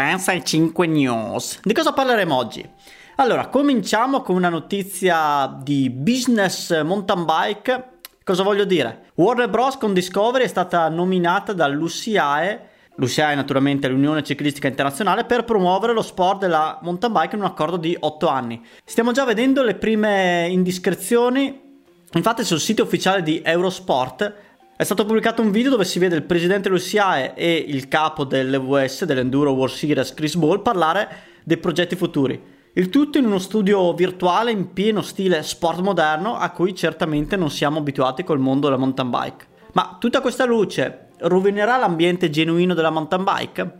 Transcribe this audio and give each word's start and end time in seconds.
365 0.00 0.86
News. 0.86 1.60
Di 1.62 1.74
cosa 1.74 1.92
parleremo 1.92 2.34
oggi? 2.34 2.66
Allora, 3.16 3.48
cominciamo 3.48 4.22
con 4.22 4.34
una 4.34 4.48
notizia 4.48 5.58
di 5.62 5.90
business 5.90 6.82
mountain 6.82 7.26
bike. 7.26 7.88
Cosa 8.24 8.42
voglio 8.42 8.64
dire? 8.64 9.10
Warner 9.16 9.50
Bros. 9.50 9.76
con 9.76 9.92
Discovery 9.92 10.44
è 10.44 10.48
stata 10.48 10.88
nominata 10.88 11.52
dall'UCAE 11.52 12.68
L'UCI 12.96 13.34
naturalmente 13.34 13.88
l'Unione 13.88 14.22
Ciclistica 14.22 14.68
Internazionale 14.68 15.24
per 15.24 15.44
promuovere 15.44 15.92
lo 15.94 16.02
sport 16.02 16.40
della 16.40 16.78
mountain 16.82 17.12
bike 17.12 17.34
in 17.34 17.42
un 17.42 17.46
accordo 17.46 17.76
di 17.76 17.96
8 17.98 18.26
anni. 18.26 18.62
Stiamo 18.84 19.12
già 19.12 19.24
vedendo 19.24 19.62
le 19.62 19.74
prime 19.74 20.48
indiscrezioni, 20.50 21.78
infatti 22.12 22.44
sul 22.44 22.60
sito 22.60 22.82
ufficiale 22.82 23.22
di 23.22 23.40
Eurosport 23.42 24.49
è 24.80 24.84
stato 24.84 25.04
pubblicato 25.04 25.42
un 25.42 25.50
video 25.50 25.72
dove 25.72 25.84
si 25.84 25.98
vede 25.98 26.16
il 26.16 26.22
presidente 26.22 26.70
dell'UCI 26.70 27.32
e 27.34 27.66
il 27.68 27.86
capo 27.86 28.24
dell'EWS, 28.24 29.04
dell'Enduro 29.04 29.50
World 29.50 29.74
Series, 29.74 30.14
Chris 30.14 30.36
Ball, 30.36 30.62
parlare 30.62 31.08
dei 31.44 31.58
progetti 31.58 31.96
futuri. 31.96 32.42
Il 32.72 32.88
tutto 32.88 33.18
in 33.18 33.26
uno 33.26 33.38
studio 33.38 33.92
virtuale 33.92 34.52
in 34.52 34.72
pieno 34.72 35.02
stile 35.02 35.42
sport 35.42 35.80
moderno 35.80 36.34
a 36.34 36.48
cui 36.48 36.74
certamente 36.74 37.36
non 37.36 37.50
siamo 37.50 37.80
abituati 37.80 38.24
col 38.24 38.38
mondo 38.38 38.68
della 38.68 38.78
mountain 38.78 39.10
bike. 39.10 39.46
Ma 39.72 39.98
tutta 40.00 40.22
questa 40.22 40.46
luce 40.46 41.08
rovinerà 41.18 41.76
l'ambiente 41.76 42.30
genuino 42.30 42.72
della 42.72 42.88
mountain 42.88 43.22
bike? 43.22 43.72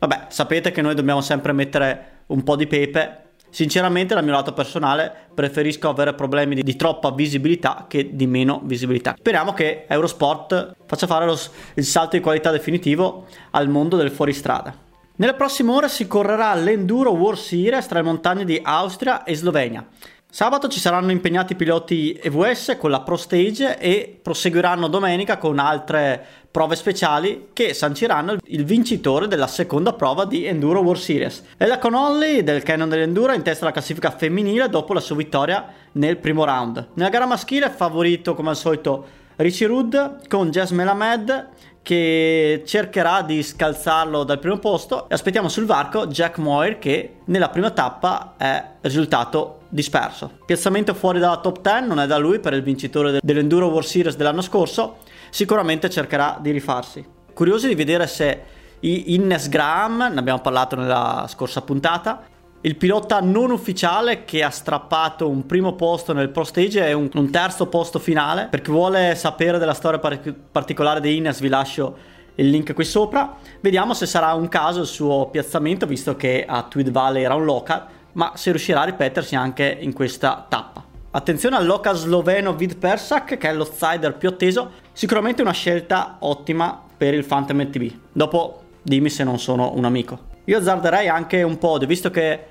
Vabbè, 0.00 0.26
sapete 0.28 0.70
che 0.70 0.82
noi 0.82 0.94
dobbiamo 0.94 1.22
sempre 1.22 1.52
mettere 1.52 2.24
un 2.26 2.42
po' 2.42 2.56
di 2.56 2.66
pepe. 2.66 3.21
Sinceramente, 3.52 4.14
dal 4.14 4.24
mio 4.24 4.32
lato 4.32 4.54
personale, 4.54 5.12
preferisco 5.34 5.90
avere 5.90 6.14
problemi 6.14 6.54
di, 6.54 6.62
di 6.62 6.74
troppa 6.74 7.10
visibilità 7.10 7.84
che 7.86 8.16
di 8.16 8.26
meno 8.26 8.62
visibilità. 8.64 9.14
Speriamo 9.18 9.52
che 9.52 9.84
Eurosport 9.86 10.74
faccia 10.86 11.06
fare 11.06 11.26
lo, 11.26 11.38
il 11.74 11.84
salto 11.84 12.16
di 12.16 12.22
qualità 12.22 12.50
definitivo 12.50 13.26
al 13.50 13.68
mondo 13.68 13.98
del 13.98 14.10
fuoristrada. 14.10 14.74
Nelle 15.16 15.34
prossime 15.34 15.70
ore 15.70 15.90
si 15.90 16.06
correrà 16.06 16.54
l'Enduro 16.54 17.10
World 17.10 17.38
Series 17.38 17.86
tra 17.86 17.98
le 17.98 18.06
montagne 18.06 18.46
di 18.46 18.58
Austria 18.62 19.22
e 19.22 19.34
Slovenia. 19.34 19.86
Sabato 20.34 20.66
ci 20.68 20.80
saranno 20.80 21.10
impegnati 21.10 21.52
i 21.52 21.56
piloti 21.56 22.14
EVS 22.14 22.78
con 22.80 22.90
la 22.90 23.02
Pro 23.02 23.18
Stage 23.18 23.76
e 23.76 24.18
proseguiranno 24.22 24.88
domenica 24.88 25.36
con 25.36 25.58
altre 25.58 26.24
prove 26.50 26.74
speciali 26.74 27.48
che 27.52 27.74
sanciranno 27.74 28.36
il 28.44 28.64
vincitore 28.64 29.28
della 29.28 29.46
seconda 29.46 29.92
prova 29.92 30.24
di 30.24 30.46
Enduro 30.46 30.80
World 30.80 31.02
Series. 31.02 31.42
Ella 31.58 31.76
Connolly 31.76 32.42
del 32.42 32.62
Canon 32.62 32.88
dell'Enduro 32.88 33.34
in 33.34 33.42
testa 33.42 33.64
alla 33.64 33.74
classifica 33.74 34.10
femminile 34.10 34.70
dopo 34.70 34.94
la 34.94 35.00
sua 35.00 35.16
vittoria 35.16 35.66
nel 35.92 36.16
primo 36.16 36.46
round. 36.46 36.88
Nella 36.94 37.10
gara 37.10 37.26
maschile 37.26 37.66
è 37.66 37.70
favorito 37.70 38.34
come 38.34 38.48
al 38.48 38.56
solito 38.56 39.06
Richie 39.36 39.66
Rudd 39.66 39.96
con 40.28 40.50
Jess 40.50 40.70
Melamed 40.70 41.48
che 41.82 42.62
cercherà 42.64 43.22
di 43.22 43.42
scalzarlo 43.42 44.22
dal 44.22 44.38
primo 44.38 44.58
posto 44.58 45.08
e 45.08 45.14
aspettiamo 45.14 45.48
sul 45.48 45.64
varco 45.64 46.06
Jack 46.06 46.38
Moir 46.38 46.78
che 46.78 47.16
nella 47.24 47.48
prima 47.48 47.70
tappa 47.70 48.34
è 48.36 48.64
risultato 48.82 49.62
disperso. 49.68 50.38
Piazzamento 50.46 50.94
fuori 50.94 51.18
dalla 51.18 51.38
top 51.38 51.60
10 51.60 51.86
non 51.86 51.98
è 51.98 52.06
da 52.06 52.18
lui 52.18 52.38
per 52.38 52.52
il 52.52 52.62
vincitore 52.62 53.18
dell'Enduro 53.20 53.66
World 53.66 53.86
Series 53.86 54.16
dell'anno 54.16 54.42
scorso, 54.42 54.98
sicuramente 55.30 55.90
cercherà 55.90 56.38
di 56.40 56.50
rifarsi. 56.50 57.04
Curiosi 57.32 57.66
di 57.66 57.74
vedere 57.74 58.06
se 58.06 58.42
Innes 58.80 59.48
Graham, 59.48 60.10
ne 60.12 60.18
abbiamo 60.18 60.40
parlato 60.40 60.76
nella 60.76 61.26
scorsa 61.28 61.62
puntata, 61.62 62.22
il 62.64 62.76
pilota 62.76 63.20
non 63.20 63.50
ufficiale 63.50 64.24
che 64.24 64.44
ha 64.44 64.50
strappato 64.50 65.28
un 65.28 65.46
primo 65.46 65.74
posto 65.74 66.12
nel 66.12 66.28
Pro 66.28 66.44
Stage 66.44 66.86
e 66.86 66.92
un, 66.92 67.08
un 67.12 67.30
terzo 67.30 67.66
posto 67.66 67.98
finale. 67.98 68.46
Per 68.50 68.62
chi 68.62 68.70
vuole 68.70 69.16
sapere 69.16 69.58
della 69.58 69.74
storia 69.74 69.98
par- 69.98 70.34
particolare 70.52 71.00
di 71.00 71.16
Ines 71.16 71.40
vi 71.40 71.48
lascio 71.48 71.96
il 72.36 72.48
link 72.48 72.72
qui 72.72 72.84
sopra. 72.84 73.36
Vediamo 73.60 73.94
se 73.94 74.06
sarà 74.06 74.32
un 74.34 74.48
caso 74.48 74.82
il 74.82 74.86
suo 74.86 75.28
piazzamento, 75.28 75.86
visto 75.86 76.14
che 76.14 76.44
a 76.46 76.62
Tweed 76.62 76.90
Valley 76.90 77.24
era 77.24 77.34
un 77.34 77.44
local, 77.44 77.84
ma 78.12 78.32
se 78.36 78.50
riuscirà 78.50 78.82
a 78.82 78.84
ripetersi 78.84 79.34
anche 79.34 79.78
in 79.80 79.92
questa 79.92 80.46
tappa. 80.48 80.84
Attenzione 81.10 81.56
al 81.56 81.66
local 81.66 81.96
sloveno 81.96 82.54
Vid 82.54 82.76
Persak, 82.76 83.38
che 83.38 83.48
è 83.48 83.52
l'outsider 83.52 84.16
più 84.16 84.28
atteso, 84.28 84.70
sicuramente 84.92 85.42
una 85.42 85.50
scelta 85.50 86.16
ottima 86.20 86.80
per 86.96 87.12
il 87.12 87.24
Phantom 87.24 87.58
MTB. 87.58 87.90
Dopo 88.12 88.62
dimmi 88.80 89.10
se 89.10 89.24
non 89.24 89.40
sono 89.40 89.72
un 89.74 89.84
amico. 89.84 90.30
Io 90.44 90.58
azzarderei 90.58 91.08
anche 91.08 91.42
un 91.42 91.58
podio, 91.58 91.86
visto 91.86 92.10
che 92.10 92.46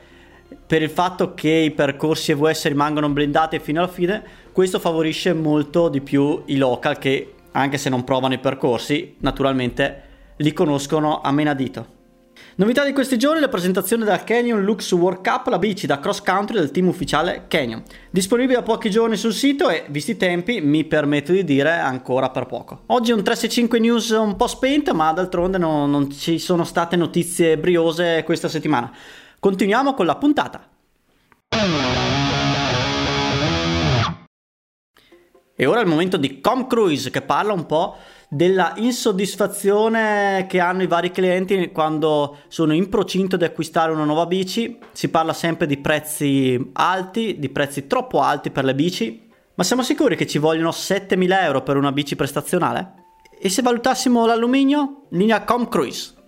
per 0.66 0.82
il 0.82 0.90
fatto 0.90 1.34
che 1.34 1.50
i 1.50 1.72
percorsi 1.72 2.32
EVS 2.32 2.68
rimangono 2.68 3.10
blindati 3.10 3.60
fino 3.60 3.82
alla 3.82 3.92
fine, 3.92 4.24
questo 4.52 4.80
favorisce 4.80 5.34
molto 5.34 5.90
di 5.90 6.02
più 6.02 6.44
i 6.46 6.58
local 6.58 6.98
che, 6.98 7.34
anche 7.52 7.78
se 7.78 7.90
non 7.90 8.04
provano 8.04 8.34
i 8.34 8.40
percorsi, 8.40 9.16
naturalmente 9.20 10.10
li 10.38 10.54
conoscono 10.54 11.22
a 11.22 11.32
menadito. 11.32 12.00
Novità 12.56 12.84
di 12.84 12.92
questi 12.92 13.18
giorni 13.18 13.40
la 13.40 13.48
presentazione 13.48 14.04
della 14.04 14.24
Canyon 14.24 14.62
Lux 14.62 14.92
World 14.92 15.24
Cup, 15.24 15.48
la 15.48 15.58
bici 15.58 15.88
da 15.88 16.00
cross 16.00 16.22
country 16.22 16.58
del 16.58 16.72
team 16.72 16.88
ufficiale 16.88 17.46
Canyon. 17.48 17.82
Disponibile 18.10 18.60
da 18.60 18.64
pochi 18.64 18.90
giorni 18.90 19.16
sul 19.16 19.34
sito 19.34 19.70
e, 19.70 19.86
visti 19.88 20.12
i 20.12 20.18
tempi, 20.18 20.60
mi 20.60 20.84
permetto 20.84 21.32
di 21.32 21.44
dire 21.44 21.72
ancora 21.72 22.30
per 22.30 22.46
poco. 22.48 22.82
Oggi 22.88 23.12
un 23.12 23.24
365 23.24 23.80
news 23.80 24.10
un 24.10 24.36
po' 24.36 24.48
spenta, 24.48 24.94
ma 24.94 25.14
d'altronde 25.14 25.58
non, 25.58 25.90
non 25.90 26.12
ci 26.12 26.40
sono 26.40 26.64
state 26.64 26.96
notizie 26.96 27.58
briose 27.58 28.24
questa 28.26 28.50
settimana. 28.50 28.92
Continuiamo 29.42 29.96
con 29.96 30.06
la 30.06 30.18
puntata. 30.18 30.70
E 35.56 35.66
ora 35.66 35.80
è 35.80 35.82
il 35.82 35.90
momento 35.90 36.18
di 36.18 36.40
Com 36.40 36.68
Cruise 36.68 37.10
che 37.10 37.24
parla 37.24 37.52
un 37.52 37.66
po' 37.66 37.96
della 38.30 38.74
insoddisfazione 38.76 40.46
che 40.48 40.60
hanno 40.60 40.84
i 40.84 40.88
vari 40.88 41.10
clienti 41.10 41.72
quando 41.72 42.38
sono 42.50 42.76
in 42.76 42.88
procinto 42.88 43.36
di 43.36 43.44
acquistare 43.44 43.92
una 43.92 44.04
nuova 44.04 44.28
bici. 44.28 44.78
Si 44.92 45.10
parla 45.10 45.34
sempre 45.34 45.66
di 45.66 45.80
prezzi 45.80 46.70
alti, 46.74 47.40
di 47.40 47.50
prezzi 47.50 47.88
troppo 47.88 48.22
alti 48.22 48.52
per 48.52 48.64
le 48.64 48.76
bici. 48.76 49.28
Ma 49.56 49.64
siamo 49.64 49.82
sicuri 49.82 50.16
che 50.16 50.28
ci 50.28 50.38
vogliono 50.38 50.70
7.000 50.70 51.42
euro 51.42 51.64
per 51.64 51.78
una 51.78 51.92
bici 51.92 52.16
prestazionale? 52.16 52.94
E 53.40 53.50
se 53.50 53.64
valutassimo 53.64 54.24
l'alluminio? 54.28 55.08
Linea 55.10 55.42
Com 55.42 55.68
Cruise. 55.68 56.21